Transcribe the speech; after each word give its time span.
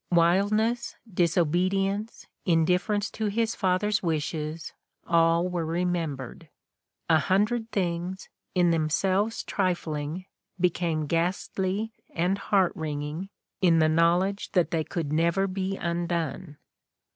Wildness, 0.11 0.95
disobedience, 1.13 2.25
indifference 2.43 3.11
to 3.11 3.27
his 3.27 3.53
father's 3.53 4.01
wishes, 4.01 4.73
all 5.05 5.47
were 5.47 5.63
remembered; 5.63 6.49
a 7.07 7.19
hundred 7.19 7.69
things, 7.71 8.27
in 8.55 8.71
themselves 8.71 9.43
trifling, 9.43 10.25
became 10.59 11.05
ghastly 11.05 11.93
and 12.15 12.39
heart 12.39 12.71
wringing 12.75 13.29
in 13.61 13.77
the 13.77 13.89
knowledge 13.89 14.51
that 14.53 14.71
they 14.71 14.83
could 14.83 15.13
never 15.13 15.45
be 15.45 15.77
undone. 15.77 16.57